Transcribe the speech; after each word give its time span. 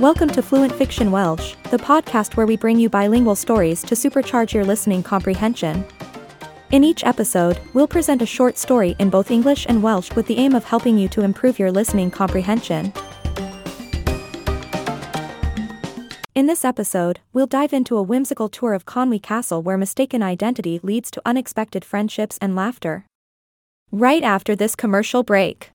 Welcome 0.00 0.30
to 0.30 0.40
Fluent 0.40 0.72
Fiction 0.72 1.10
Welsh, 1.10 1.56
the 1.70 1.76
podcast 1.76 2.34
where 2.34 2.46
we 2.46 2.56
bring 2.56 2.78
you 2.78 2.88
bilingual 2.88 3.34
stories 3.34 3.82
to 3.82 3.94
supercharge 3.94 4.54
your 4.54 4.64
listening 4.64 5.02
comprehension. 5.02 5.84
In 6.70 6.82
each 6.82 7.04
episode, 7.04 7.60
we'll 7.74 7.86
present 7.86 8.22
a 8.22 8.26
short 8.26 8.56
story 8.56 8.96
in 8.98 9.10
both 9.10 9.30
English 9.30 9.66
and 9.68 9.82
Welsh 9.82 10.10
with 10.12 10.26
the 10.26 10.38
aim 10.38 10.54
of 10.54 10.64
helping 10.64 10.96
you 10.96 11.06
to 11.10 11.20
improve 11.20 11.58
your 11.58 11.70
listening 11.70 12.10
comprehension. 12.10 12.94
In 16.34 16.46
this 16.46 16.64
episode, 16.64 17.20
we'll 17.34 17.46
dive 17.46 17.74
into 17.74 17.98
a 17.98 18.02
whimsical 18.02 18.48
tour 18.48 18.72
of 18.72 18.86
Conwy 18.86 19.22
Castle 19.22 19.60
where 19.60 19.76
mistaken 19.76 20.22
identity 20.22 20.80
leads 20.82 21.10
to 21.10 21.20
unexpected 21.26 21.84
friendships 21.84 22.38
and 22.40 22.56
laughter. 22.56 23.04
Right 23.92 24.22
after 24.22 24.56
this 24.56 24.74
commercial 24.74 25.22
break. 25.22 25.72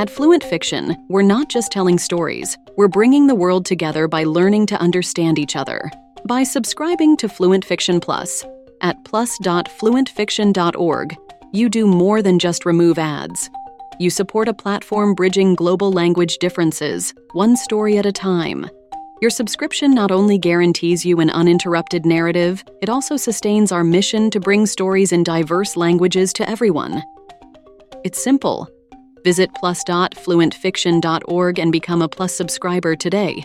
At 0.00 0.08
Fluent 0.08 0.42
Fiction, 0.42 0.96
we're 1.10 1.20
not 1.20 1.50
just 1.50 1.70
telling 1.70 1.98
stories, 1.98 2.56
we're 2.78 2.88
bringing 2.88 3.26
the 3.26 3.34
world 3.34 3.66
together 3.66 4.08
by 4.08 4.24
learning 4.24 4.64
to 4.68 4.80
understand 4.80 5.38
each 5.38 5.56
other. 5.56 5.90
By 6.26 6.42
subscribing 6.42 7.18
to 7.18 7.28
Fluent 7.28 7.66
Fiction 7.66 8.00
Plus 8.00 8.42
at 8.80 9.04
plus.fluentfiction.org, 9.04 11.16
you 11.52 11.68
do 11.68 11.86
more 11.86 12.22
than 12.22 12.38
just 12.38 12.64
remove 12.64 12.98
ads. 12.98 13.50
You 13.98 14.08
support 14.08 14.48
a 14.48 14.54
platform 14.54 15.14
bridging 15.14 15.54
global 15.54 15.92
language 15.92 16.38
differences, 16.38 17.12
one 17.32 17.54
story 17.54 17.98
at 17.98 18.06
a 18.06 18.12
time. 18.12 18.70
Your 19.20 19.30
subscription 19.30 19.92
not 19.92 20.10
only 20.10 20.38
guarantees 20.38 21.04
you 21.04 21.20
an 21.20 21.28
uninterrupted 21.28 22.06
narrative, 22.06 22.64
it 22.80 22.88
also 22.88 23.18
sustains 23.18 23.70
our 23.70 23.84
mission 23.84 24.30
to 24.30 24.40
bring 24.40 24.64
stories 24.64 25.12
in 25.12 25.24
diverse 25.24 25.76
languages 25.76 26.32
to 26.32 26.48
everyone. 26.48 27.02
It's 28.02 28.24
simple. 28.24 28.66
Visit 29.24 29.54
plus.fluentfiction.org 29.54 31.58
and 31.58 31.72
become 31.72 32.02
a 32.02 32.08
Plus 32.08 32.34
subscriber 32.34 32.94
today. 32.96 33.42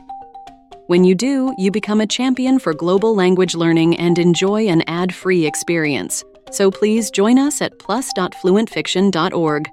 When 0.88 1.04
you 1.04 1.14
do, 1.16 1.54
you 1.58 1.72
become 1.72 2.02
a 2.02 2.08
champion 2.08 2.60
for 2.60 2.74
global 2.74 3.16
language 3.16 3.56
learning 3.56 3.98
and 3.98 4.20
enjoy 4.20 4.68
an 4.68 4.84
ad 4.88 5.14
free 5.14 5.46
experience. 5.46 6.24
So 6.52 6.70
please 6.70 7.10
join 7.10 7.40
us 7.40 7.60
at 7.62 7.80
plus.fluentfiction.org. 7.80 9.70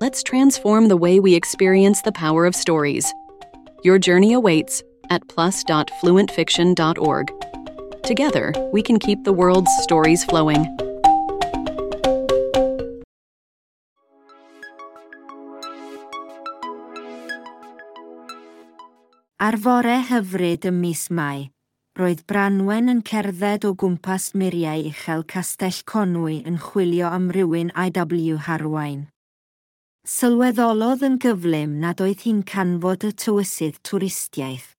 Let's 0.00 0.22
transform 0.24 0.88
the 0.88 0.96
way 0.96 1.20
we 1.20 1.34
experience 1.34 2.02
the 2.02 2.10
power 2.10 2.44
of 2.44 2.56
stories. 2.56 3.14
Your 3.84 4.00
journey 4.00 4.32
awaits 4.32 4.82
at 5.10 5.28
plus.fluentfiction.org. 5.28 7.32
Together, 8.02 8.52
we 8.72 8.82
can 8.82 8.98
keep 8.98 9.22
the 9.22 9.32
world's 9.32 9.70
stories 9.82 10.24
flowing. 10.24 10.66
Ar 19.42 19.56
fore 19.58 19.96
hyfryd 20.06 20.68
ym 20.68 20.76
mis 20.78 21.08
Mai, 21.10 21.48
roedd 21.98 22.20
Branwen 22.30 22.92
yn 22.92 23.00
cerdded 23.02 23.64
o 23.66 23.72
gwmpas 23.74 24.28
muriau 24.38 24.84
uchel 24.86 25.24
Castell 25.32 25.80
Conwy 25.82 26.36
yn 26.46 26.60
chwilio 26.62 27.08
am 27.10 27.26
rywun 27.34 27.72
IW 27.74 28.38
Harwain. 28.46 29.00
Sylweddolodd 30.06 31.02
yn 31.10 31.18
gyflym 31.26 31.74
nad 31.82 31.98
oedd 32.06 32.22
hi'n 32.22 32.46
canfod 32.46 33.08
y 33.10 33.12
tywysydd 33.24 33.82
twristiaeth. 33.82 34.76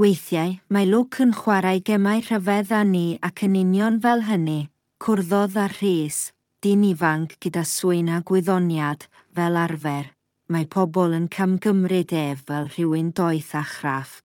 Weithiau, 0.00 0.56
mae 0.72 0.88
Lwc 0.88 1.20
yn 1.28 1.36
chwarae 1.36 1.84
gemau 1.84 2.24
rhyfedd 2.24 2.72
â 2.72 2.84
ni 2.88 3.06
ac 3.20 3.44
yn 3.44 3.60
union 3.66 4.00
fel 4.00 4.30
hynny, 4.32 4.62
cwrddodd 4.96 5.60
â 5.60 5.68
rhys, 5.76 6.30
dyn 6.64 6.88
ifanc 6.94 7.36
gyda 7.36 7.68
swyn 7.68 8.14
a 8.16 8.24
gwyddoniad, 8.24 9.10
fel 9.36 9.60
arfer 9.60 10.14
mae 10.48 10.64
pobl 10.64 11.12
yn 11.16 11.28
camgymryd 11.28 12.12
ef 12.16 12.46
fel 12.48 12.68
rhywun 12.72 13.12
doeth 13.12 13.54
a 13.54 13.62
chraff. 13.68 14.22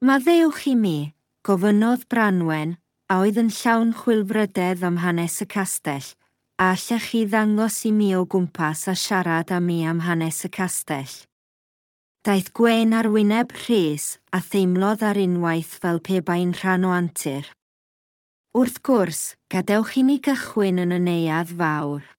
Maddewch 0.00 0.66
i 0.70 0.74
mi, 0.76 0.98
gofynodd 1.44 2.06
Branwen, 2.08 2.76
a 3.12 3.20
oedd 3.22 3.38
yn 3.42 3.52
llawn 3.52 3.92
chwilfrydedd 3.94 4.84
am 4.86 5.02
hanes 5.04 5.38
y 5.44 5.46
castell, 5.46 6.08
a 6.58 6.72
allech 6.72 7.10
chi 7.10 7.26
ddangos 7.28 7.82
i 7.86 7.92
mi 7.92 8.14
o 8.16 8.24
gwmpas 8.24 8.86
a 8.90 8.96
siarad 8.96 9.52
am 9.52 9.68
mi 9.68 9.82
am 9.84 10.00
hanes 10.08 10.42
y 10.48 10.50
castell. 10.50 11.14
Daeth 12.26 12.50
Gwen 12.56 12.96
ar 12.96 13.06
wyneb 13.12 13.52
rhys 13.54 14.16
a 14.34 14.40
theimlodd 14.40 15.04
ar 15.06 15.20
unwaith 15.20 15.76
fel 15.82 16.00
pe 16.00 16.18
bai'n 16.18 16.56
rhan 16.56 16.88
o 16.88 16.96
antur. 16.96 17.44
Wrth 18.56 18.80
gwrs, 18.82 19.36
gadewch 19.52 19.98
i 20.00 20.02
ni 20.02 20.16
gychwyn 20.18 20.80
yn 20.82 20.96
y 20.96 21.00
neuad 21.04 21.52
fawr. 21.60 22.15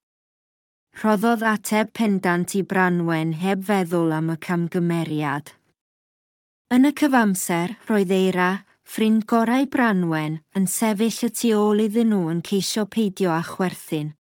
Rhoddodd 0.98 1.44
ateb 1.46 1.92
pendant 1.94 2.56
i 2.58 2.64
Branwen 2.66 3.36
heb 3.38 3.60
feddwl 3.68 4.16
am 4.16 4.32
y 4.34 4.36
camgymeriad. 4.42 5.52
Yn 6.74 6.90
y 6.90 6.92
cyfamser, 6.98 7.76
roedd 7.86 8.14
Eira, 8.16 8.48
ffrind 8.82 9.28
gorau 9.30 9.68
Branwen, 9.70 10.40
yn 10.58 10.66
sefyll 10.66 11.20
y 11.28 11.30
tu 11.30 11.52
ôl 11.54 11.84
iddyn 11.86 12.10
nhw 12.16 12.32
yn 12.34 12.42
ceisio 12.48 12.88
peidio 12.90 13.30
â 13.36 13.44
chwerthin. 13.46 14.16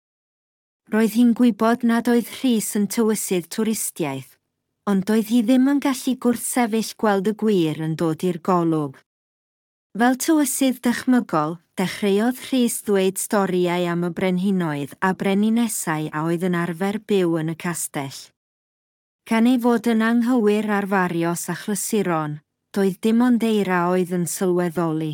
Roedd 0.93 1.17
hi'n 1.17 1.33
gwybod 1.39 1.89
nad 1.89 2.13
oedd 2.13 2.29
Rhys 2.43 2.69
yn 2.77 2.85
tywysydd 2.93 3.49
twristiaeth, 3.57 4.37
ond 4.85 5.09
doedd 5.09 5.33
hi 5.33 5.41
ddim 5.47 5.73
yn 5.73 5.81
gallu 5.81 6.19
gwrthsefyll 6.27 6.93
gweld 7.01 7.33
y 7.33 7.39
gwir 7.41 7.81
yn 7.89 7.97
dod 7.97 8.21
i'r 8.29 8.43
golwg. 8.45 9.01
Fel 9.97 10.21
tywysydd 10.21 10.85
dychmygol, 10.85 11.57
Dechreuodd 11.77 12.39
Rhys 12.41 12.79
ddweud 12.87 13.19
storiau 13.21 13.83
am 13.93 14.07
y 14.07 14.09
brenhinoedd 14.17 14.95
a 15.05 15.11
breninnesau 15.13 16.07
a 16.09 16.23
oedd 16.25 16.47
yn 16.49 16.55
arfer 16.57 16.97
byw 17.05 17.35
yn 17.43 17.53
y 17.53 17.55
castell. 17.61 18.21
Can 19.29 19.51
ei 19.51 19.59
fod 19.61 19.91
yn 19.93 20.01
anghywir 20.07 20.71
ar 20.73 20.89
farios 20.89 21.45
a 21.53 21.57
chlysuron, 21.61 22.39
doedd 22.73 22.97
dim 23.05 23.21
ond 23.29 23.45
eira 23.45 23.83
oedd 23.91 24.17
yn 24.17 24.25
sylweddoli. 24.25 25.11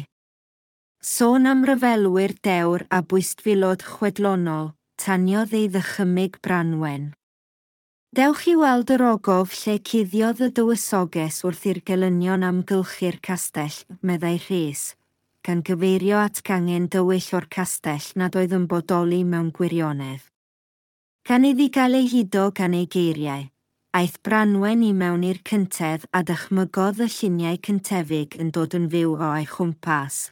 Sôn 1.03 1.51
am 1.51 1.67
ryfelwyr 1.67 2.37
dewr 2.47 2.87
a 2.95 3.03
bwystfilod 3.03 3.83
chwedlonol, 3.83 4.71
taniodd 5.03 5.59
ei 5.59 5.67
ddychymig 5.67 6.39
Branwen. 6.47 7.11
Dewch 8.15 8.47
i 8.47 8.59
weld 8.63 8.95
yr 8.95 9.09
ogof 9.11 9.59
lle 9.65 9.81
cuddiodd 9.83 10.47
y 10.47 10.55
dywysoges 10.55 11.43
wrth 11.43 11.71
i'r 11.75 11.83
gelynion 11.83 12.47
amgylchu'r 12.47 13.19
castell, 13.19 13.83
meddai 13.99 14.37
Rhys, 14.45 14.93
gan 15.43 15.63
gyfeirio 15.67 16.21
at 16.23 16.41
gangen 16.47 16.87
dywyll 16.91 17.31
o'r 17.37 17.49
castell 17.51 18.13
nad 18.21 18.37
oedd 18.39 18.55
yn 18.55 18.69
bodoli 18.71 19.23
mewn 19.27 19.51
gwirionedd. 19.55 20.29
Gan 21.27 21.47
iddi 21.47 21.69
gael 21.75 21.99
ei 21.99 22.07
hudo 22.11 22.51
gan 22.55 22.75
ei 22.79 22.87
geiriau, 22.91 23.49
aeth 23.99 24.21
Branwen 24.27 24.85
i 24.87 24.93
mewn 24.97 25.25
i'r 25.27 25.41
cyntedd 25.47 26.07
a 26.15 26.23
dychmygodd 26.27 27.03
y 27.05 27.09
lluniau 27.17 27.59
cyntefig 27.67 28.39
yn 28.43 28.53
dod 28.55 28.77
yn 28.79 28.87
fyw 28.93 29.17
o 29.19 29.33
ei 29.37 29.49
chwmpas. 29.51 30.29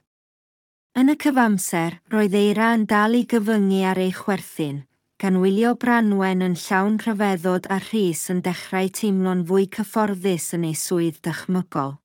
Yn 0.98 1.12
y 1.12 1.16
cyfamser, 1.22 1.98
roedd 2.10 2.34
Eira 2.34 2.72
yn 2.74 2.86
dal 2.90 3.14
i 3.18 3.24
gyfyngu 3.30 3.82
ar 3.86 4.02
ei 4.02 4.10
chwerthin, 4.14 4.84
gan 5.22 5.38
wylio 5.42 5.74
Branwen 5.78 6.46
yn 6.46 6.58
llawn 6.58 6.98
rhyfeddod 7.02 7.66
a 7.70 7.78
rhys 7.82 8.28
yn 8.32 8.42
dechrau 8.46 8.90
teimlo'n 8.98 9.46
fwy 9.46 9.66
cyfforddus 9.74 10.52
yn 10.58 10.70
ei 10.70 10.78
swydd 10.78 11.20
dychmygol. 11.26 11.98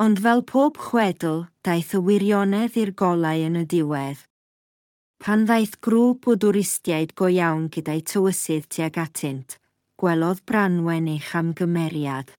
Ond 0.00 0.20
fel 0.24 0.42
pob 0.48 0.78
chwedl, 0.80 1.48
daeth 1.64 1.92
y 1.96 2.00
wirionedd 2.06 2.78
i'r 2.80 2.92
golau 2.96 3.42
yn 3.46 3.58
y 3.60 3.64
diwedd. 3.68 4.22
Pan 5.22 5.44
ddaeth 5.46 5.76
grŵp 5.84 6.26
o 6.26 6.34
dwristiaid 6.34 7.12
go 7.14 7.28
iawn 7.30 7.68
gyda'i 7.70 8.00
tywysydd 8.02 8.64
tuag 8.72 8.96
atynt, 8.98 9.58
gwelodd 10.00 10.40
Branwen 10.48 11.06
ei 11.12 11.20
chamgymeriad. 11.22 12.32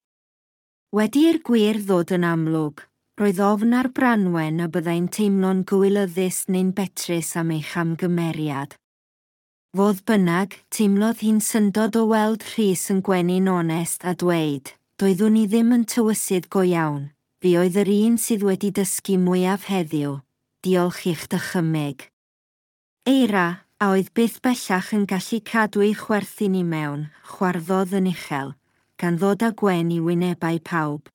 Wedi 0.91 1.29
i'r 1.29 1.39
gwir 1.47 1.79
ddod 1.79 2.11
yn 2.17 2.25
amlwg, 2.27 2.83
roedd 3.21 3.39
ofn 3.39 3.77
ar 3.79 3.87
Branwen 3.95 4.59
y 4.65 4.67
byddai'n 4.73 5.07
teimlo'n 5.15 5.63
gwylyddus 5.69 6.43
neu'n 6.51 6.73
betrus 6.75 7.31
am 7.39 7.55
ei 7.55 7.63
chamgymeriad. 7.63 8.75
Fodd 9.73 10.03
bynnag, 10.05 10.59
teimlodd 10.69 11.23
hi'n 11.23 11.39
syndod 11.41 11.95
o 11.97 12.03
weld 12.11 12.43
Rhys 12.51 12.89
yn 12.91 12.99
gwenu'n 13.05 13.47
onest 13.49 14.03
a 14.03 14.11
dweud, 14.13 14.75
doeddwn 14.99 15.39
i 15.39 15.47
ddim 15.47 15.71
yn 15.79 15.87
tywysydd 15.89 16.51
go 16.51 16.67
iawn, 16.67 17.12
fi 17.43 17.57
oedd 17.59 17.75
yr 17.75 17.89
un 17.91 18.13
sydd 18.23 18.43
wedi 18.47 18.69
dysgu 18.71 19.17
mwyaf 19.19 19.65
heddiw, 19.67 20.13
diolch 20.63 21.01
i'ch 21.11 21.25
dychymyg. 21.27 22.05
Eira, 23.03 23.47
a 23.83 23.89
oedd 23.91 24.13
byth 24.15 24.37
bellach 24.45 24.93
yn 24.95 25.03
gallu 25.11 25.41
cadw 25.49 25.81
ei 25.83 25.91
chwerthin 25.99 26.55
i 26.55 26.61
mewn, 26.63 27.09
chwarddodd 27.27 27.97
yn 27.99 28.07
uchel, 28.13 28.53
gan 28.95 29.17
ddod 29.19 29.43
â 29.43 29.49
gwen 29.59 29.91
i 29.91 29.99
wynebau 29.99 30.61
pawb. 30.63 31.11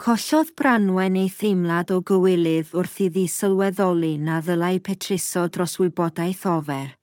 Collodd 0.00 0.54
Branwen 0.56 1.18
ei 1.20 1.28
theimlad 1.28 1.92
o 1.92 2.00
gywilydd 2.00 2.72
wrth 2.72 2.96
iddi 3.04 3.26
sylweddoli 3.28 4.14
na 4.16 4.38
ddylai 4.40 4.78
petruso 4.80 5.44
dros 5.52 5.76
wybodaeth 5.82 6.46
ofer, 6.48 6.94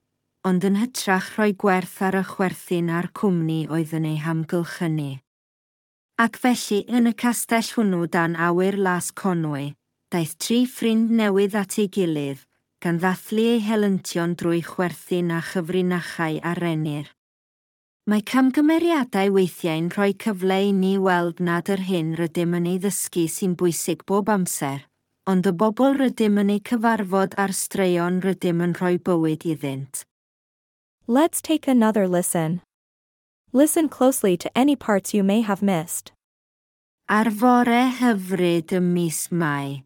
ond 0.41 0.65
yn 0.65 0.81
hytrach 0.81 1.35
rhoi 1.35 1.53
gwerth 1.53 2.01
ar 2.09 2.17
y 2.17 2.25
chwerthin 2.33 2.89
a'r 2.89 3.11
cwmni 3.13 3.67
oedd 3.69 3.93
yn 3.93 4.09
ei 4.09 4.17
hamgylchynu. 4.25 5.11
Ac 6.21 6.37
felly 6.37 6.83
yn 6.93 7.09
y 7.09 7.11
castell 7.17 7.65
hwnnw 7.73 8.05
dan 8.13 8.35
awyr 8.37 8.75
las 8.77 9.07
Conwy, 9.17 9.71
daeth 10.13 10.35
tri 10.37 10.59
ffrind 10.69 11.09
newydd 11.09 11.55
at 11.57 11.79
ei 11.81 11.87
gilydd, 11.89 12.43
gan 12.85 12.99
ddathlu 13.01 13.45
ei 13.55 13.61
helyntion 13.65 14.35
drwy 14.37 14.59
chwerthin 14.61 15.31
a 15.33 15.39
chyfrinachau 15.41 16.37
a 16.45 16.51
renir. 16.59 17.07
Mae 18.05 18.21
camgymeriadau 18.29 19.31
weithiau'n 19.33 19.87
rhoi 19.95 20.11
cyfle 20.21 20.59
i 20.67 20.71
ni 20.75 20.99
weld 21.01 21.41
nad 21.41 21.71
yr 21.73 21.81
hyn 21.87 22.11
rydym 22.19 22.53
yn 22.59 22.67
ei 22.75 22.81
ddysgu 22.83 23.23
sy'n 23.25 23.55
bwysig 23.57 24.03
bob 24.05 24.29
amser, 24.29 24.83
ond 25.25 25.49
y 25.49 25.53
bobl 25.63 25.97
rydym 25.97 26.37
yn 26.43 26.51
ei 26.57 26.61
cyfarfod 26.69 27.33
a'r 27.41 27.55
straeon 27.57 28.21
rydym 28.21 28.61
yn 28.67 28.77
rhoi 28.77 28.99
bywyd 28.99 29.47
iddynt. 29.55 30.03
Let's 31.07 31.41
take 31.41 31.67
another 31.67 32.05
listen. 32.07 32.61
Listen 33.55 33.87
closely 33.87 34.35
to 34.35 34.57
any 34.57 34.75
parts 34.75 35.13
you 35.13 35.23
may 35.23 35.41
have 35.41 35.61
missed. 35.61 36.11
Ar 37.07 37.29
fore 37.29 37.91
hyfryd 37.99 38.73
y 38.73 38.79
mis 38.79 39.31
Mai, 39.31 39.83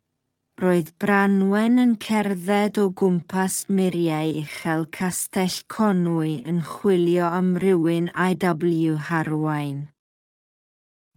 roedd 0.61 0.93
Branwen 1.03 1.75
yn 1.83 1.97
cerdded 1.99 2.79
o 2.79 2.85
gwmpas 3.01 3.65
muriau 3.67 4.31
uchel 4.43 4.87
castell 4.99 5.59
Conwy 5.67 6.37
yn 6.47 6.61
chwilio 6.63 7.27
am 7.27 7.57
rywun 7.59 8.07
IW 8.15 8.95
Harwain. 9.09 9.89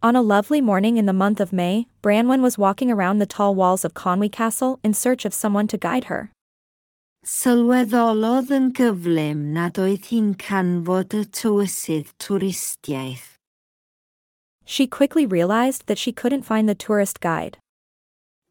On 0.03 0.17
a 0.17 0.27
lovely 0.35 0.61
morning 0.61 0.97
in 0.97 1.07
the 1.07 1.13
month 1.13 1.39
of 1.39 1.53
May, 1.53 1.87
Branwen 2.03 2.43
was 2.43 2.59
walking 2.59 2.91
around 2.91 3.21
the 3.21 3.31
tall 3.31 3.55
walls 3.55 3.85
of 3.85 3.95
Conwy 3.95 4.33
Castle 4.33 4.81
in 4.83 4.93
search 4.93 5.25
of 5.25 5.33
someone 5.33 5.69
to 5.69 5.79
guide 5.79 6.11
her. 6.11 6.33
Sylweddolodd 7.21 8.49
yn 8.57 8.71
gyflym 8.73 9.41
nad 9.53 9.77
oedd 9.77 10.07
hi'n 10.09 10.31
canfod 10.41 11.13
y 11.13 11.27
tywysydd 11.37 12.15
twristiaeth. 12.17 13.27
She 14.65 14.87
quickly 14.87 15.27
realized 15.27 15.85
that 15.87 15.99
she 15.99 16.13
couldn't 16.13 16.47
find 16.49 16.67
the 16.67 16.75
tourist 16.75 17.21
guide. 17.21 17.59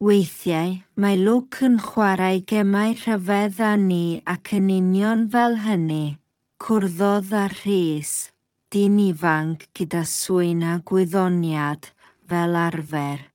Weithiau, 0.00 0.84
mae 0.94 1.16
Luke 1.18 1.64
yn 1.66 1.80
chwarae 1.82 2.44
gemau 2.46 2.94
rhyfedd 2.94 3.58
â 3.58 3.72
ni 3.80 4.22
ac 4.22 4.52
yn 4.54 4.70
union 4.70 5.26
fel 5.34 5.58
hynny, 5.66 6.20
cwrddodd 6.62 7.34
â 7.34 7.48
rhys, 7.50 8.30
dyn 8.70 9.02
ifanc 9.02 9.66
gyda 9.74 10.04
swyn 10.06 10.62
a 10.62 10.78
gwyddoniad, 10.86 11.90
fel 12.30 12.54
arfer. 12.54 13.29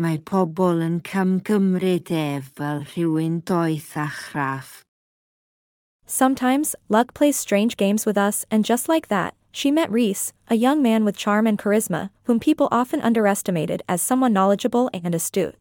Mae 0.00 0.16
pobl 0.16 0.78
yn 0.80 0.94
camgymryd 1.04 2.08
ef 2.08 2.46
fel 2.56 2.78
rhywun 2.88 3.34
doeth 3.44 3.90
a 4.00 4.06
chraff. 4.08 4.80
Sometimes, 6.06 6.74
luck 6.88 7.12
plays 7.12 7.36
strange 7.36 7.76
games 7.76 8.06
with 8.06 8.16
us, 8.16 8.46
and 8.50 8.64
just 8.64 8.88
like 8.88 9.08
that, 9.08 9.34
she 9.52 9.70
met 9.70 9.90
Rhys, 9.90 10.32
a 10.48 10.54
young 10.54 10.80
man 10.80 11.04
with 11.04 11.18
charm 11.18 11.46
and 11.46 11.58
charisma, 11.58 12.08
whom 12.24 12.40
people 12.40 12.68
often 12.72 13.02
underestimated 13.02 13.82
as 13.90 14.00
someone 14.00 14.32
knowledgeable 14.32 14.88
and 14.94 15.14
astute. 15.14 15.56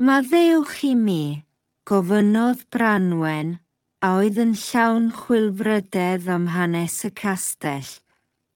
Maddewch 0.00 0.80
i 0.82 0.94
mi, 0.94 1.44
gofynodd 1.86 2.64
Branwen, 2.72 3.58
a 4.00 4.14
oedd 4.22 4.40
yn 4.40 4.56
llawn 4.56 5.12
chwilfrydedd 5.12 6.32
am 6.32 6.48
hanes 6.56 6.96
y 7.04 7.12
castell, 7.12 7.92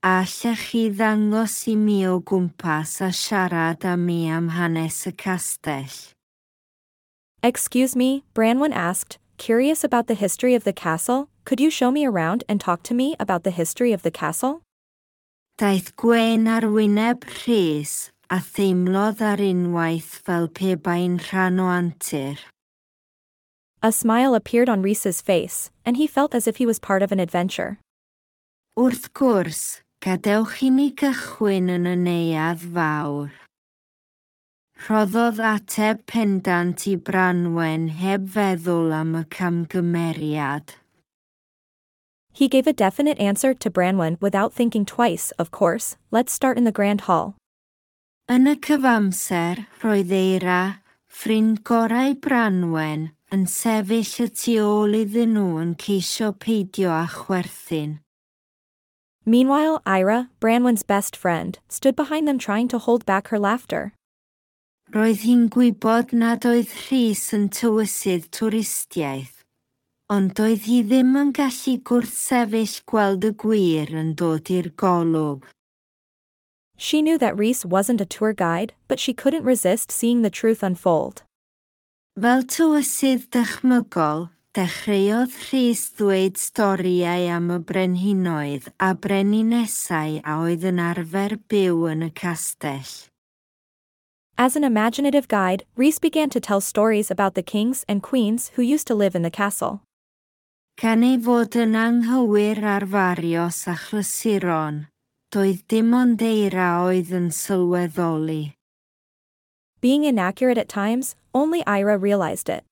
allech 0.02 0.70
chi 0.70 0.90
ddangos 0.90 1.66
i 1.66 1.74
mi 1.76 2.06
o 2.06 2.20
gwmpas 2.20 3.00
a 3.00 3.10
siarad 3.10 3.80
â 3.82 3.98
mi 3.98 4.28
am 4.28 4.50
hanes 4.50 5.06
y 5.06 5.12
castell? 5.12 6.14
Excuse 7.42 7.96
me, 7.96 8.24
Branwen 8.34 8.72
asked, 8.72 9.18
curious 9.38 9.82
about 9.82 10.06
the 10.06 10.14
history 10.14 10.54
of 10.54 10.64
the 10.64 10.72
castle, 10.72 11.28
could 11.44 11.60
you 11.60 11.70
show 11.70 11.90
me 11.90 12.04
around 12.04 12.44
and 12.48 12.60
talk 12.60 12.82
to 12.84 12.94
me 12.94 13.16
about 13.18 13.42
the 13.42 13.50
history 13.50 13.92
of 13.92 14.02
the 14.02 14.10
castle? 14.10 14.62
Daeth 15.58 15.96
Gwen 15.96 16.46
ar 16.46 16.62
wyneb 16.62 17.24
rhys 17.46 18.10
a 18.30 18.36
theimlodd 18.36 19.20
ar 19.20 19.38
unwaith 19.38 20.20
fel 20.26 20.46
pe 20.46 20.74
bain 20.74 21.18
rhan 21.18 21.58
o 21.58 21.64
antur. 21.64 22.38
A 23.82 23.90
smile 23.90 24.34
appeared 24.34 24.68
on 24.68 24.82
Rhys's 24.82 25.20
face, 25.20 25.70
and 25.86 25.96
he 25.96 26.06
felt 26.06 26.34
as 26.34 26.46
if 26.46 26.56
he 26.56 26.66
was 26.66 26.78
part 26.78 27.02
of 27.02 27.10
an 27.10 27.20
adventure. 27.20 27.78
Wrth 28.76 29.12
gwrs, 29.12 29.80
Gadewch 29.98 30.60
i 30.62 30.68
mi 30.70 30.92
gychwyn 30.94 31.66
yn 31.74 31.86
y 31.90 31.96
neuadd 31.98 32.60
fawr. 32.74 33.32
Rhoddodd 34.84 35.40
ateb 35.42 36.04
pendant 36.06 36.84
i 36.86 36.94
Branwen 37.08 37.88
heb 37.98 38.28
feddwl 38.36 38.94
am 38.94 39.16
y 39.18 39.24
camgymeriad. 39.34 40.76
He 42.32 42.46
gave 42.46 42.68
a 42.68 42.72
definite 42.72 43.18
answer 43.18 43.52
to 43.54 43.70
Branwen 43.72 44.20
without 44.20 44.54
thinking 44.54 44.84
twice, 44.84 45.32
of 45.32 45.50
course, 45.50 45.96
let's 46.12 46.32
start 46.32 46.56
in 46.56 46.62
the 46.62 46.78
Grand 46.78 47.10
Hall. 47.10 47.34
Yn 48.30 48.46
y 48.46 48.54
cyfamser, 48.54 49.66
roedd 49.82 50.14
Eira, 50.14 50.78
ffrind 51.10 51.64
gorau 51.66 52.14
Branwen, 52.14 53.08
yn 53.34 53.48
sefyll 53.50 54.18
y 54.22 54.30
tu 54.30 54.60
ôl 54.62 55.00
iddyn 55.02 55.34
nhw 55.34 55.56
yn 55.64 55.74
ceisio 55.74 56.36
peidio 56.38 56.94
a 56.94 57.08
chwerthin. 57.10 57.98
Meanwhile, 59.28 59.82
Eira, 59.84 60.30
Branwen's 60.40 60.82
best 60.82 61.14
friend, 61.14 61.58
stood 61.69 61.94
behind 61.94 62.26
them 62.26 62.38
trying 62.38 62.66
to 62.69 62.78
hold 62.78 63.04
back 63.04 63.28
her 63.28 63.38
laughter. 63.38 63.92
Roedd 64.88 65.20
hi'n 65.20 65.42
gwybod 65.52 66.14
nad 66.16 66.46
oedd 66.48 66.72
Rhys 66.86 67.26
yn 67.36 67.50
tywysydd 67.52 68.30
twristiaeth, 68.32 69.42
ond 70.08 70.32
doedd 70.38 70.64
hi 70.64 70.78
ddim 70.80 71.12
yn 71.20 71.34
gallu 71.36 71.75
gwrthsefyll 71.90 72.78
gweld 72.88 73.28
y 73.28 73.34
gwir 73.44 73.92
yn 73.92 74.14
dod 74.16 74.48
i'r 74.48 74.70
golwg. 74.80 75.44
She 76.78 77.02
knew 77.02 77.19
that 77.19 77.36
Rhys 77.36 77.66
wasn't 77.66 78.00
a 78.00 78.08
tour 78.08 78.32
guide, 78.32 78.72
but 78.88 78.98
she 78.98 79.12
couldn't 79.12 79.44
resist 79.44 79.92
seeing 79.92 80.22
the 80.22 80.32
truth 80.32 80.62
unfold. 80.62 81.20
Fel 82.16 82.48
tywysydd 82.48 83.28
dychmygol, 83.36 84.31
Dechreuodd 84.58 85.31
Rhys 85.53 85.84
ddweud 85.94 86.34
storiau 86.34 87.29
am 87.31 87.44
y 87.55 87.58
brenhinoedd 87.62 88.65
a 88.82 88.88
a 90.27 90.32
oedd 90.43 90.65
yn 90.67 90.81
arfer 90.82 91.36
byw 91.46 91.84
yn 91.93 92.03
y 92.03 92.08
castell. 92.10 93.06
As 94.36 94.56
an 94.56 94.65
imaginative 94.65 95.29
guide, 95.29 95.62
Rhys 95.77 96.00
began 96.00 96.29
to 96.31 96.41
tell 96.41 96.60
stories 96.60 97.08
about 97.08 97.36
the 97.36 97.43
kings 97.44 97.84
and 97.88 98.03
queens 98.03 98.50
who 98.56 98.62
used 98.62 98.88
to 98.88 98.96
live 98.96 99.15
in 99.15 99.22
the 99.22 99.31
castle. 99.31 99.82
Can 100.77 101.05
ei 101.05 101.19
fod 101.19 101.55
yn 101.55 101.79
anghywir 101.79 102.58
a 103.69 103.77
chlysuron, 103.79 104.88
doedd 105.31 105.62
dim 105.69 105.94
ond 105.94 106.19
eira 106.19 106.82
oedd 106.82 107.15
yn 107.15 107.31
sylweddoli. 107.31 108.55
Being 109.81 110.03
inaccurate 110.03 110.58
at 110.58 110.69
times, 110.69 111.15
only 111.32 111.62
Eira 111.62 111.96
realized 111.96 112.48
it. 112.48 112.65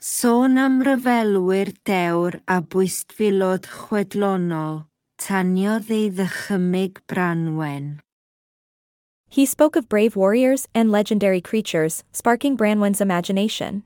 Sôn 0.00 0.58
am 0.62 0.80
ryfelwyr 0.86 1.72
dewr 1.82 2.36
a 2.46 2.60
bwystfilod 2.62 3.64
chwedlonol, 3.66 4.84
taniodd 5.18 5.88
ei 5.90 6.04
ddychymyg 6.14 7.00
Branwen. 7.10 7.98
He 9.28 9.44
spoke 9.44 9.74
of 9.74 9.88
brave 9.88 10.14
warriors 10.14 10.68
and 10.72 10.92
legendary 10.92 11.40
creatures, 11.40 12.04
sparking 12.12 12.56
Branwen's 12.56 13.00
imagination. 13.00 13.82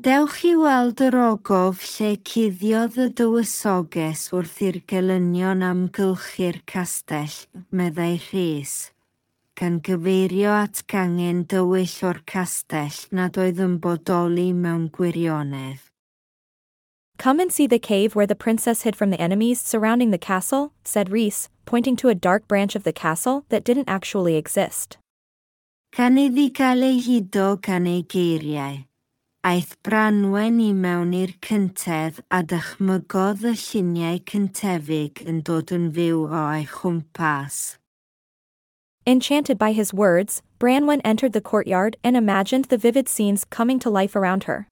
Dewch 0.00 0.44
i 0.46 0.54
weld 0.54 1.02
yr 1.02 1.18
ogof 1.24 1.82
lle 1.96 2.12
cuddiodd 2.22 3.00
y 3.02 3.08
dywysoges 3.18 4.28
wrth 4.30 4.62
i'r 4.68 4.78
gelynion 4.86 5.66
amgylchu'r 5.66 6.62
castell, 6.70 7.34
meddai 7.74 8.14
Rhys 8.28 8.92
gan 9.58 9.80
gyfeirio 9.82 10.52
at 10.54 10.84
gangen 10.86 11.42
dywyll 11.50 11.94
o'r 12.06 12.20
castell 12.30 12.98
nad 13.18 13.38
oedd 13.42 13.58
yn 13.64 13.78
bodoli 13.82 14.52
mewn 14.54 14.84
gwirionedd. 14.94 15.80
Come 17.18 17.40
and 17.40 17.52
see 17.52 17.66
the 17.66 17.80
cave 17.80 18.14
where 18.14 18.28
the 18.28 18.36
princess 18.36 18.82
hid 18.82 18.94
from 18.94 19.10
the 19.10 19.20
enemies 19.20 19.60
surrounding 19.60 20.12
the 20.12 20.24
castle, 20.26 20.72
said 20.84 21.10
Rhys, 21.10 21.48
pointing 21.66 21.96
to 21.96 22.08
a 22.08 22.14
dark 22.14 22.46
branch 22.46 22.76
of 22.76 22.84
the 22.84 22.92
castle 22.92 23.44
that 23.48 23.64
didn't 23.64 23.88
actually 23.88 24.36
exist. 24.36 24.96
Can 25.90 26.16
iddi 26.16 26.52
gael 26.54 26.84
ei 26.84 27.00
hudo 27.02 27.56
gan 27.60 27.88
ei 27.88 28.04
geiriau. 28.14 28.84
Aeth 29.48 29.74
Branwen 29.82 30.60
i 30.62 30.70
mewn 30.84 31.16
i'r 31.16 31.34
cyntedd 31.42 32.22
a 32.30 32.44
dychmygodd 32.52 33.42
y 33.50 33.56
lluniau 33.64 34.22
cyntefig 34.30 35.22
yn 35.26 35.42
dod 35.46 35.74
yn 35.74 35.90
fyw 35.98 36.24
o 36.28 36.46
ei 36.52 36.66
chwmpas. 36.70 37.78
Enchanted 39.08 39.56
by 39.56 39.72
his 39.72 39.94
words, 39.94 40.42
Branwen 40.60 41.00
entered 41.02 41.32
the 41.32 41.40
courtyard 41.40 41.96
and 42.04 42.14
imagined 42.14 42.66
the 42.66 42.76
vivid 42.76 43.08
scenes 43.08 43.46
coming 43.46 43.78
to 43.78 43.88
life 43.88 44.14
around 44.14 44.44
her. 44.44 44.68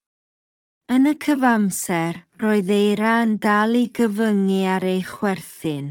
Yn 0.87 1.07
y 1.09 1.15
cyfamser, 1.17 2.19
roedd 2.37 2.69
eira 2.69 3.15
yn 3.25 3.39
dal 3.41 3.73
i 3.73 3.87
gyfyngu 3.89 4.59
ar 4.69 4.85
ei 4.85 4.99
chwerthin, 5.01 5.87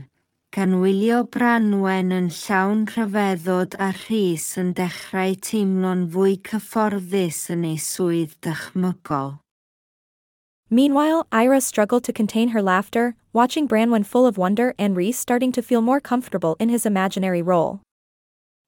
gan 0.54 0.76
wylio 0.78 1.24
Branwen 1.26 2.14
yn 2.14 2.28
llawn 2.30 2.84
rhyfeddod 2.92 3.74
a 3.82 3.88
rhys 4.04 4.46
yn 4.62 4.70
dechrau 4.78 5.34
teimlo'n 5.48 6.06
fwy 6.14 6.36
cyfforddus 6.46 7.40
yn 7.50 7.66
ei 7.72 7.80
swydd 7.82 8.38
dychmygol. 8.46 9.40
Meanwhile, 10.70 11.26
Eira 11.32 11.60
struggled 11.60 12.04
to 12.04 12.12
contain 12.12 12.54
her 12.54 12.62
laughter, 12.62 13.16
watching 13.32 13.66
Branwen 13.66 14.06
full 14.06 14.24
of 14.24 14.38
wonder 14.38 14.72
and 14.78 14.96
Rhys 14.96 15.18
starting 15.18 15.50
to 15.50 15.66
feel 15.66 15.82
more 15.82 16.00
comfortable 16.00 16.54
in 16.60 16.68
his 16.68 16.86
imaginary 16.86 17.42
role. 17.42 17.80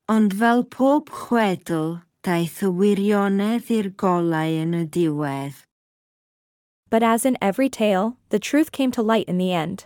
Ond 0.09 0.33
fel 0.33 0.63
pob 0.65 1.11
chwedl, 1.13 1.99
daeth 2.25 2.63
y 2.65 2.69
wirionedd 2.73 3.69
i'r 3.77 3.91
golau 4.01 4.55
yn 4.63 4.73
y 4.79 4.87
diwedd. 4.89 5.59
But 6.89 7.03
as 7.03 7.27
in 7.29 7.37
every 7.43 7.69
tale, 7.69 8.17
the 8.31 8.39
truth 8.39 8.73
came 8.73 8.91
to 8.93 9.03
light 9.03 9.29
in 9.29 9.37
the 9.37 9.53
end. 9.53 9.85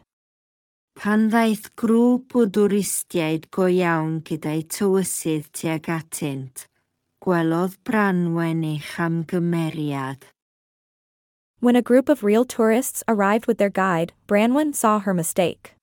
Pan 0.95 1.31
ddaeth 1.33 1.73
grŵp 1.75 2.37
o 2.39 2.45
dwristiaid 2.47 3.49
go 3.51 3.67
iawn 3.67 4.21
gyda'i 4.23 4.63
tywysydd 4.77 5.49
tuag 5.59 5.91
atynt, 5.91 6.69
gwelodd 7.25 7.75
Branwen 7.83 8.63
ei 8.63 8.79
chamgymeriad. 8.79 10.29
When 11.59 11.75
a 11.75 11.83
group 11.83 12.09
of 12.09 12.23
real 12.23 12.45
tourists 12.45 13.03
arrived 13.09 13.47
with 13.47 13.59
their 13.59 13.75
guide, 13.75 14.13
Branwen 14.29 14.75
saw 14.75 15.01
her 15.01 15.15
mistake. 15.15 15.75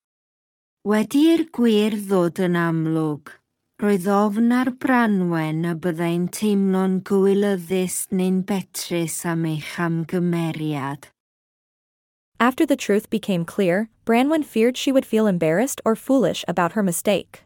Wedi 0.88 1.25
i'r 1.34 1.46
gwir 1.51 2.00
ddod 2.08 2.39
yn 2.39 2.55
amlwg, 2.55 3.36
Roedd 3.79 4.09
ofn 4.12 4.51
ar 4.51 4.74
Branwen 4.75 5.62
a 5.63 5.69
byddai'n 5.71 6.25
teimlo'n 6.36 6.98
gwylyddus 7.07 8.09
neu'n 8.12 8.41
betrus 8.43 9.21
am 9.24 9.45
eich 9.48 9.77
amgymeriad. 9.79 11.07
After 12.41 12.65
the 12.65 12.75
truth 12.75 13.09
became 13.09 13.45
clear, 13.45 13.88
Branwen 14.03 14.43
feared 14.43 14.75
she 14.75 14.91
would 14.91 15.05
feel 15.05 15.27
embarrassed 15.27 15.79
or 15.86 15.95
foolish 15.95 16.43
about 16.45 16.74
her 16.74 16.83
mistake. 16.83 17.45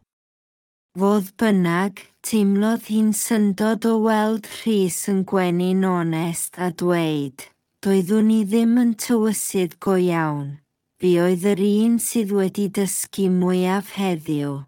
Fodd 0.98 1.30
bynnag, 1.38 2.02
teimlodd 2.26 2.90
hi'n 2.90 3.14
syndod 3.14 3.86
o 3.86 4.00
weld 4.02 4.50
Rhys 4.64 5.06
yn 5.14 5.22
gwenu'n 5.30 5.86
onest 5.86 6.58
a 6.58 6.74
dweud, 6.74 7.46
doeddwn 7.86 8.34
i 8.34 8.42
ddim 8.42 8.78
yn 8.82 8.98
tywysydd 8.98 9.78
go 9.78 10.02
iawn. 10.02 10.54
Fi 10.98 11.16
oedd 11.30 11.50
yr 11.54 11.66
un 11.70 12.02
sydd 12.02 12.34
wedi 12.34 12.72
dysgu 12.74 13.30
mwyaf 13.30 13.94
heddiw. 14.02 14.64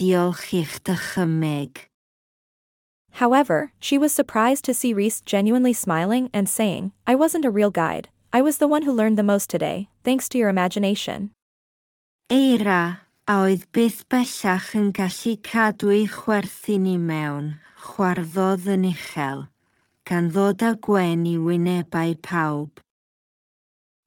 Diolch 0.00 0.54
i'ch 0.54 0.82
dychymyg. 0.82 1.76
However, 3.20 3.72
she 3.78 3.98
was 3.98 4.14
surprised 4.14 4.64
to 4.64 4.72
see 4.72 4.94
Rhys 4.94 5.20
genuinely 5.20 5.74
smiling 5.74 6.30
and 6.32 6.48
saying, 6.48 6.92
I 7.06 7.14
wasn't 7.14 7.44
a 7.44 7.50
real 7.50 7.70
guide. 7.70 8.08
I 8.32 8.40
was 8.40 8.56
the 8.56 8.66
one 8.66 8.84
who 8.84 8.92
learned 8.92 9.18
the 9.18 9.22
most 9.22 9.50
today, 9.50 9.90
thanks 10.02 10.26
to 10.30 10.38
your 10.38 10.48
imagination. 10.48 11.32
Eira, 12.32 13.00
oedd 13.28 13.66
byth 13.76 14.06
bellach 14.08 14.70
yn 14.72 14.88
gallu 14.96 15.34
cadw 15.36 15.92
ei 15.92 16.06
chwerthin 16.08 16.88
i 16.88 16.96
mewn, 16.96 17.52
chwarddodd 17.84 18.70
yn 18.72 18.88
uchel, 18.94 19.48
gan 20.08 20.32
ddod 20.32 20.64
â 20.64 20.72
gwen 20.80 21.28
i 21.28 21.36
wynebau 21.36 22.16
pawb. 22.24 22.80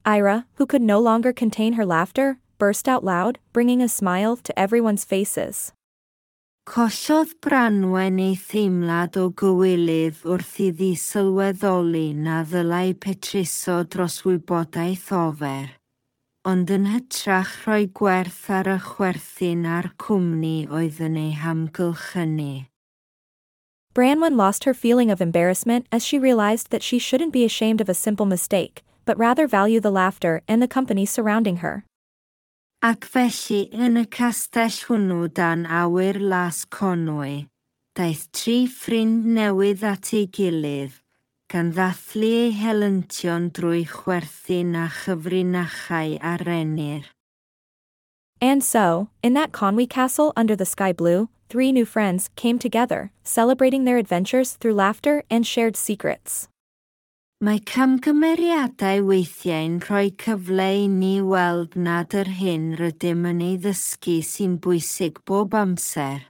Eira, 0.04 0.46
who 0.54 0.66
could 0.66 0.82
no 0.82 0.98
longer 0.98 1.32
contain 1.32 1.74
her 1.74 1.86
laughter, 1.86 2.40
burst 2.58 2.88
out 2.88 3.04
loud, 3.04 3.38
bringing 3.52 3.80
a 3.80 3.88
smile 3.88 4.36
to 4.38 4.58
everyone's 4.58 5.04
faces. 5.04 5.72
Collodd 6.64 7.34
Branwen 7.44 8.16
ei 8.24 8.36
theimlad 8.40 9.18
o 9.20 9.26
gywilydd 9.36 10.22
wrth 10.24 10.54
iddi 10.64 10.94
sylweddoli 10.96 12.14
na 12.16 12.38
ddylai 12.48 12.94
petruso 12.96 13.82
dros 13.84 14.22
wybodaeth 14.24 15.10
ofer, 15.12 15.74
ond 16.48 16.72
yn 16.72 16.88
hytrach 16.88 17.52
rhoi 17.66 17.84
gwerth 18.00 18.48
ar 18.48 18.72
y 18.72 18.78
chwerthin 18.86 19.68
a'r 19.68 19.90
cwmni 20.06 20.64
oedd 20.80 21.04
yn 21.04 21.20
ei 21.20 21.36
hamgylchynu. 21.44 22.64
Branwen 23.94 24.40
lost 24.40 24.64
her 24.64 24.74
feeling 24.74 25.12
of 25.12 25.20
embarrassment 25.20 25.84
as 25.92 26.02
she 26.02 26.18
realized 26.18 26.70
that 26.70 26.82
she 26.82 26.98
shouldn't 26.98 27.36
be 27.36 27.44
ashamed 27.44 27.82
of 27.82 27.90
a 27.90 28.00
simple 28.06 28.26
mistake, 28.26 28.82
but 29.04 29.18
rather 29.18 29.46
value 29.46 29.80
the 29.80 29.92
laughter 29.92 30.40
and 30.48 30.62
the 30.62 30.74
company 30.80 31.04
surrounding 31.04 31.58
her. 31.58 31.84
Ac 32.84 33.06
felly 33.08 33.62
yn 33.72 33.94
y 33.96 34.02
castell 34.12 34.74
hwnnw 34.84 35.30
dan 35.32 35.62
awyr 35.64 36.18
las 36.20 36.66
Conwy, 36.68 37.46
daeth 37.96 38.26
tri 38.36 38.56
ffrind 38.68 39.24
newydd 39.38 39.86
at 39.88 40.10
ei 40.12 40.26
gilydd, 40.28 40.98
gan 41.48 41.70
ddathlu 41.72 42.52
helyntion 42.52 43.48
drwy 43.56 43.86
chwerthin 43.88 44.76
a 44.76 44.84
chyfrinachau 44.98 46.18
arenir. 46.20 47.08
And 48.42 48.62
so, 48.62 49.08
in 49.22 49.32
that 49.32 49.52
Conwy 49.52 49.88
castle 49.88 50.34
under 50.36 50.54
the 50.54 50.68
sky 50.68 50.92
blue, 50.92 51.30
three 51.48 51.72
new 51.72 51.86
friends 51.86 52.28
came 52.36 52.58
together, 52.58 53.12
celebrating 53.22 53.84
their 53.84 53.96
adventures 53.96 54.58
through 54.60 54.74
laughter 54.74 55.22
and 55.30 55.46
shared 55.46 55.78
secrets. 55.78 56.48
Mae 57.44 57.58
camgymeriadau 57.68 59.02
weithiau'n 59.04 59.74
rhoi 59.84 60.06
cyfle 60.22 60.68
i 60.78 60.84
ni 60.88 61.18
weld 61.20 61.74
nad 61.76 62.14
yr 62.16 62.30
hyn 62.38 62.70
rydym 62.78 63.26
yn 63.28 63.42
ei 63.44 63.58
ddysgu 63.60 64.14
sy'n 64.24 64.54
bwysig 64.64 65.18
bob 65.28 65.56
amser, 65.60 66.22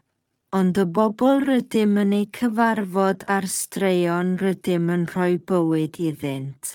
ond 0.61 0.80
y 0.83 0.87
bobl 0.97 1.44
rydym 1.44 1.94
yn 2.02 2.16
ei 2.18 2.26
cyfarfod 2.38 3.23
ar 3.37 3.47
straeon 3.47 4.35
rydym 4.42 4.90
yn 4.97 5.06
rhoi 5.12 5.37
bywyd 5.52 6.00
iddynt. 6.09 6.75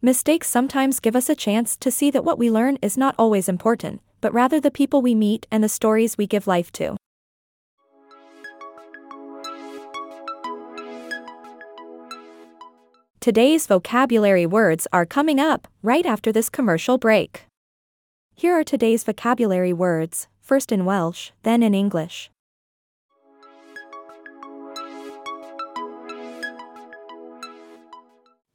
Mistakes 0.00 0.48
sometimes 0.48 0.98
give 0.98 1.14
us 1.14 1.28
a 1.28 1.36
chance 1.36 1.76
to 1.76 1.90
see 1.90 2.10
that 2.10 2.24
what 2.24 2.38
we 2.38 2.48
learn 2.48 2.78
is 2.80 2.96
not 2.96 3.14
always 3.18 3.46
important, 3.46 4.00
but 4.22 4.32
rather 4.32 4.58
the 4.58 4.78
people 4.80 5.02
we 5.02 5.14
meet 5.14 5.46
and 5.50 5.62
the 5.62 5.68
stories 5.68 6.16
we 6.16 6.26
give 6.26 6.46
life 6.46 6.72
to. 6.80 6.96
Today's 13.22 13.68
vocabulary 13.68 14.46
words 14.46 14.88
are 14.92 15.06
coming 15.06 15.38
up 15.38 15.68
right 15.80 16.04
after 16.04 16.32
this 16.32 16.48
commercial 16.50 16.98
break. 16.98 17.46
Here 18.34 18.58
are 18.58 18.64
today's 18.64 19.04
vocabulary 19.04 19.72
words, 19.72 20.26
first 20.40 20.72
in 20.72 20.84
Welsh, 20.84 21.30
then 21.44 21.62
in 21.62 21.72
English. 21.72 22.32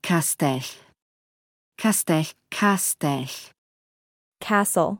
Castell. 0.03 0.59
Castell, 1.77 2.25
castell. 2.51 3.29
Castle, 4.41 4.99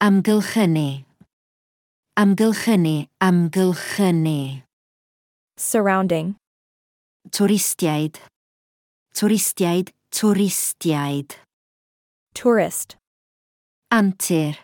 Amgylchynu. 0.00 1.04
Amgylchynu, 2.16 3.08
amgylchynu. 3.20 4.62
surrounding, 5.56 6.36
Twristiaid. 7.30 8.14
Twristiaid, 9.14 9.90
twristiaid. 10.10 11.36
Tourist. 12.34 12.96
Antur. 13.92 14.56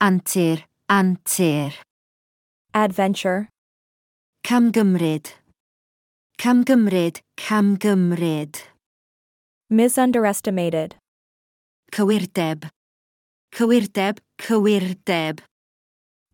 Antur, 0.00 0.64
antur. 0.90 1.72
Adventure. 2.74 3.48
Camgymryd. 4.44 5.32
Camgymryd, 6.38 7.20
camgymryd. 7.36 8.56
Misunderestimated. 9.70 10.96
Cywirdeb. 11.92 12.68
Cywirdeb, 13.52 14.18
cywirdeb. 14.38 15.40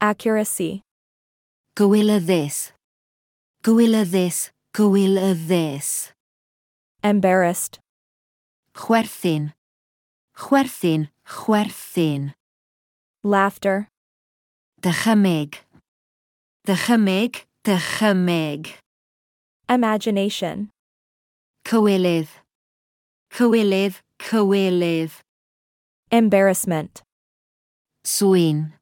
Accuracy. 0.01 0.83
Gwylyddus. 1.77 2.73
Gwylyddus, 3.63 4.51
gwylyddus. 4.75 6.12
Embarrassed, 7.03 7.79
Chwerthin. 8.75 9.53
Chwerthin, 10.37 11.09
chwerthin. 11.27 12.33
laughter, 13.23 13.89
Dychymyg. 14.81 15.57
Dychymyg, 16.67 17.45
dychymyg. 17.65 18.73
imagination, 19.69 20.71
Cywilydd. 21.65 22.29
Cywilydd, 23.31 23.95
cywilydd. 24.19 25.11
embarrassment, 26.11 27.03
Swyn. 28.05 28.73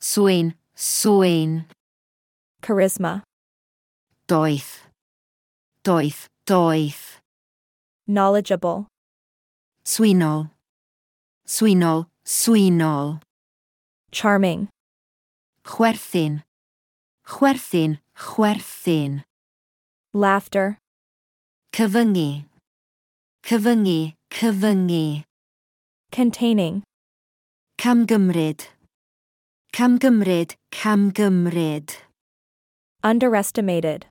Swyn, 0.00 0.54
swyn. 0.74 1.64
charisma, 2.62 3.22
Doeth. 4.28 4.86
Doeth, 5.84 6.26
doeth. 6.46 7.18
Knowledgeable, 8.06 8.86
Swynol. 9.84 10.50
Swynol, 11.46 12.06
swynol. 12.24 13.20
charming, 14.12 14.68
Chwerthin. 15.64 16.42
Chwerthin, 17.26 17.98
chwerthin. 18.16 19.22
laughter, 20.12 20.78
Cyfyngu. 21.72 22.44
Cyfyngu, 23.44 24.14
cyfyngu. 24.30 25.24
containing, 26.12 26.82
Camgymryd. 27.78 28.66
Camgymryd, 29.72 30.54
camgymryd. 30.70 31.96
underestimated, 33.02 34.06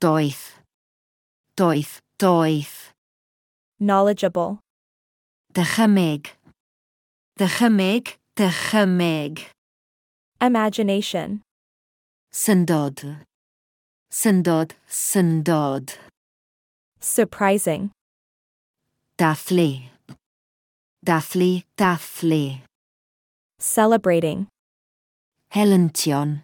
Doeth. 0.00 0.54
Doeth, 1.56 2.00
doeth. 2.18 2.92
knowledgeable, 3.80 4.60
Dychymyg. 5.54 6.28
Dychymyg, 7.38 8.16
dychymyg. 8.36 9.44
imagination, 10.40 11.42
Syndod. 12.32 13.18
Syndod, 14.10 14.74
syndod. 14.88 15.92
surprising, 17.00 17.90
Dathlu. 19.18 19.82
Dathlu, 21.04 21.62
dathlu. 21.76 22.60
celebrating, 23.58 24.48
Helyntion. 25.54 26.42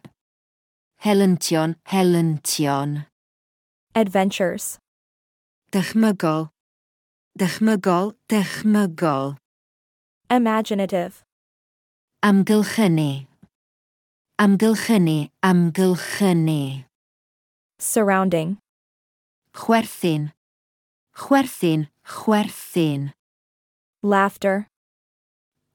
Helyntion, 1.05 1.75
helyntion. 1.89 3.07
adventures, 3.95 4.79
Dychmygol. 5.75 6.51
Dychmygol, 7.37 8.15
dychmygol. 8.29 9.37
Imaginative. 10.31 11.25
Amgylchynu. 12.23 13.27
Amgylchynu, 14.39 15.31
amgylchynu. 15.43 16.85
Surrounding. 17.81 18.59
Chwerthin. 19.53 20.31
Chwerthin, 21.13 21.89
chwerthin. 22.07 23.13
Laughter. 24.01 24.69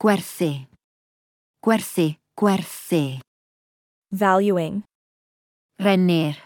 Gwerthu. 0.01 0.65
Gwerthu, 1.62 2.15
gwerthu. 2.39 3.20
Valuing. 4.13 4.84
Rennir. 5.77 6.38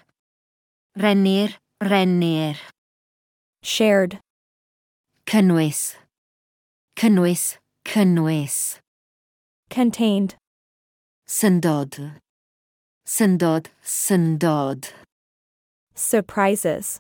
Rennir, 0.98 1.60
rennir. 1.84 2.73
Shared, 3.64 4.20
Cynnwys. 5.26 5.96
Cynnwys, 6.96 7.58
cynnwys. 7.86 8.78
contained, 9.70 10.36
Syndod. 11.26 12.20
Syndod, 13.06 13.70
syndod. 13.82 14.90
surprises, 15.96 17.00